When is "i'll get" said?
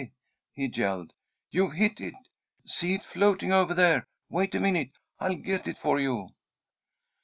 5.19-5.67